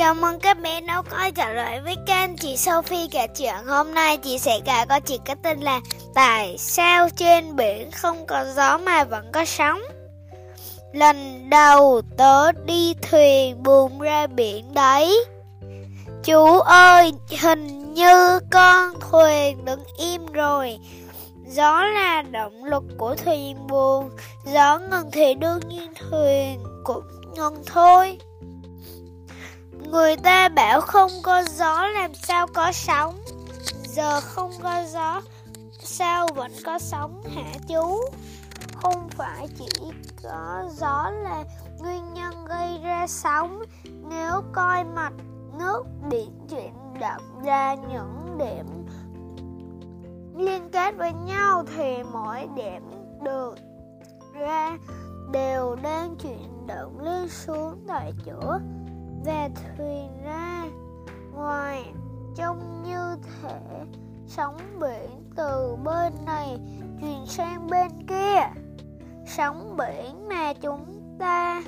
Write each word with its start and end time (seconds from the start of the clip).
Chào 0.00 0.14
mừng 0.14 0.40
các 0.40 0.60
bé 0.62 0.80
nấu 0.80 1.02
coi 1.02 1.32
trở 1.32 1.52
lại 1.52 1.80
với 1.80 1.96
kênh 2.06 2.36
chị 2.36 2.56
Sophie 2.56 3.06
kể 3.10 3.26
chuyện. 3.26 3.54
Hôm 3.66 3.94
nay 3.94 4.16
chị 4.16 4.38
sẽ 4.38 4.60
kể 4.64 4.84
câu 4.88 5.00
chuyện 5.00 5.20
có 5.26 5.34
tên 5.42 5.60
là 5.60 5.80
Tại 6.14 6.58
sao 6.58 7.08
trên 7.16 7.56
biển 7.56 7.90
không 7.90 8.26
có 8.26 8.44
gió 8.56 8.78
mà 8.78 9.04
vẫn 9.04 9.32
có 9.32 9.44
sóng? 9.44 9.80
Lần 10.92 11.50
đầu 11.50 12.02
tớ 12.16 12.52
đi 12.52 12.94
thuyền 13.10 13.62
buồn 13.62 13.98
ra 13.98 14.26
biển 14.26 14.74
đấy. 14.74 15.24
Chú 16.24 16.60
ơi, 16.60 17.12
hình 17.40 17.94
như 17.94 18.40
con 18.50 18.94
thuyền 19.10 19.64
đứng 19.64 19.84
im 19.98 20.26
rồi. 20.26 20.78
Gió 21.46 21.84
là 21.84 22.22
động 22.22 22.64
lực 22.64 22.84
của 22.98 23.14
thuyền 23.24 23.66
buồn 23.66 24.10
Gió 24.44 24.78
ngừng 24.78 25.10
thì 25.12 25.34
đương 25.34 25.60
nhiên 25.68 25.92
thuyền 25.94 26.64
cũng 26.84 27.04
ngừng 27.36 27.62
thôi. 27.66 28.18
Người 29.90 30.16
ta 30.16 30.48
bảo 30.48 30.80
không 30.80 31.10
có 31.22 31.42
gió 31.42 31.86
làm 31.86 32.14
sao 32.14 32.46
có 32.46 32.72
sóng. 32.72 33.20
Giờ 33.82 34.20
không 34.20 34.50
có 34.62 34.84
gió, 34.92 35.20
Sao 35.82 36.28
vẫn 36.34 36.52
có 36.64 36.78
sóng 36.78 37.22
hả 37.34 37.52
chú? 37.68 38.00
Không 38.74 39.08
phải 39.08 39.48
chỉ 39.58 39.92
có 40.22 40.64
gió 40.76 41.10
là 41.10 41.44
nguyên 41.78 42.14
nhân 42.14 42.44
gây 42.44 42.78
ra 42.82 43.06
sóng. 43.06 43.62
Nếu 44.08 44.42
coi 44.52 44.84
mặt 44.84 45.12
nước 45.58 45.84
biển 46.10 46.30
chuyển 46.50 46.74
động 47.00 47.42
ra 47.44 47.74
những 47.74 48.38
điểm 48.38 48.66
liên 50.36 50.70
kết 50.72 50.96
với 50.96 51.12
nhau 51.12 51.64
Thì 51.76 52.02
mỗi 52.12 52.48
điểm 52.56 52.82
được 53.24 53.54
ra 54.32 54.78
đều 55.32 55.76
đang 55.82 56.16
chuyển 56.16 56.66
động 56.66 57.00
lên 57.00 57.28
xuống 57.28 57.84
tại 57.88 58.12
chỗ 58.26 58.58
và 59.24 59.48
thuyền 59.76 60.22
ra, 60.24 60.64
ngoài 61.34 61.84
trông 62.36 62.82
như 62.82 63.16
thể 63.42 63.60
sóng 64.26 64.56
biển 64.80 65.30
từ 65.36 65.76
bên 65.84 66.12
này 66.26 66.58
truyền 67.00 67.26
sang 67.26 67.66
bên 67.70 68.06
kia. 68.08 68.40
Sóng 69.26 69.76
biển 69.76 70.28
mà 70.28 70.52
chúng 70.52 71.16
ta 71.18 71.62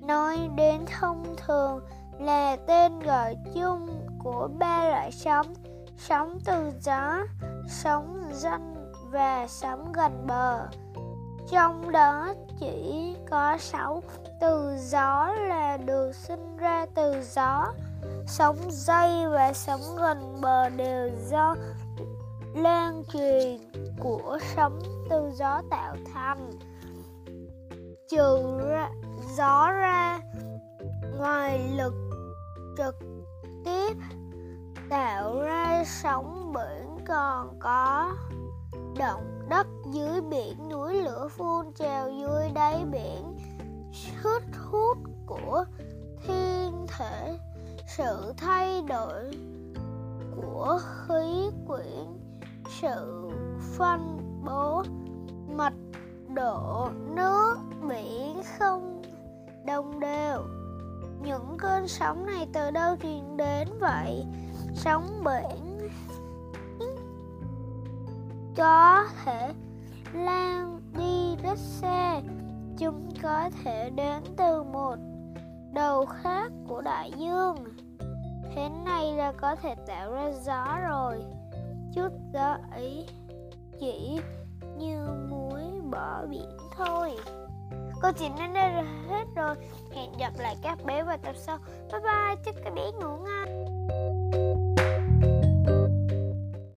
nói 0.00 0.50
đến 0.56 0.84
thông 1.00 1.36
thường 1.46 1.80
là 2.20 2.56
tên 2.66 3.00
gọi 3.00 3.36
chung 3.54 3.88
của 4.18 4.48
ba 4.58 4.84
loại 4.84 5.12
sóng 5.12 5.54
sóng 5.98 6.38
từ 6.44 6.72
gió, 6.80 7.18
sóng 7.68 8.30
danh 8.32 8.92
và 9.10 9.46
sóng 9.48 9.92
gần 9.92 10.26
bờ. 10.26 10.68
Trong 11.50 11.92
đó 11.92 12.34
chỉ 12.60 13.16
có 13.30 13.56
sáu 13.58 14.02
từ 14.40 14.76
gió 14.78 15.32
là 15.48 15.61
được 16.12 16.18
sinh 16.18 16.56
ra 16.56 16.86
từ 16.94 17.22
gió. 17.22 17.72
Sóng 18.26 18.56
dây 18.70 19.28
và 19.28 19.52
sóng 19.52 19.80
gần 19.98 20.40
bờ 20.40 20.68
đều 20.68 21.10
do 21.30 21.54
lan 22.54 23.02
truyền 23.12 23.58
của 24.00 24.38
sóng 24.56 24.78
từ 25.10 25.30
gió 25.34 25.62
tạo 25.70 25.96
thành. 26.14 26.50
Trừ 28.08 28.58
ra, 28.68 28.90
gió 29.36 29.70
ra 29.70 30.20
ngoài 31.18 31.60
lực 31.76 31.94
trực 32.78 32.94
tiếp 33.64 33.96
tạo 34.90 35.42
ra 35.42 35.84
sóng 35.86 36.52
biển 36.52 37.04
còn 37.06 37.58
có 37.60 38.12
động 38.98 39.46
đất 39.48 39.66
dưới 39.92 40.20
biển 40.20 40.68
núi 40.70 40.94
lửa 40.94 41.28
phun 41.28 41.72
trào 41.74 42.10
dưới 42.10 42.48
đáy 42.54 42.84
biển. 42.92 43.36
Sức 43.92 44.42
hút 44.70 44.98
của 45.26 45.64
thể 47.02 47.38
sự 47.86 48.32
thay 48.36 48.82
đổi 48.88 49.38
của 50.36 50.78
khí 51.06 51.50
quyển, 51.66 52.06
sự 52.80 53.30
phân 53.76 54.18
bố, 54.44 54.84
mật 55.56 55.72
độ 56.34 56.88
nước, 57.14 57.56
biển 57.88 58.42
không 58.58 59.02
đồng 59.66 60.00
đều 60.00 60.42
những 61.22 61.56
cơn 61.58 61.88
sóng 61.88 62.26
này 62.26 62.48
từ 62.52 62.70
đâu 62.70 62.96
truyền 63.02 63.36
đến 63.36 63.68
vậy? 63.80 64.24
Sóng 64.74 65.24
biển 65.24 65.88
có 68.56 69.04
thể 69.24 69.54
lan 70.12 70.80
đi 70.98 71.36
rất 71.42 71.58
xa 71.58 72.20
chúng 72.78 73.10
có 73.22 73.50
thể 73.64 73.90
đến 73.90 74.22
từ 74.36 74.62
một 74.62 74.96
đại 76.84 77.10
dương. 77.16 77.56
Thế 78.54 78.68
này 78.84 79.12
là 79.16 79.32
có 79.32 79.56
thể 79.56 79.74
tạo 79.86 80.12
ra 80.12 80.30
gió 80.30 80.78
rồi. 80.88 81.24
Chút 81.94 82.08
gió 82.34 82.56
ấy 82.70 83.06
chỉ 83.80 84.18
như 84.78 85.06
muối 85.30 85.62
bỏ 85.90 86.26
biển 86.30 86.56
thôi. 86.76 87.16
Câu 88.02 88.12
chuyện 88.18 88.32
đến 88.38 88.54
đây 88.54 88.72
là 88.72 88.84
hết 89.08 89.24
rồi. 89.36 89.54
Hẹn 89.94 90.12
gặp 90.18 90.32
lại 90.38 90.56
các 90.62 90.84
bé 90.84 91.02
vào 91.02 91.16
tập 91.16 91.36
sau. 91.36 91.58
Bye 91.92 92.00
bye, 92.00 92.36
chúc 92.44 92.54
các 92.64 92.74
bé 92.74 92.90
ngủ 92.92 93.16
ngon. 93.16 94.61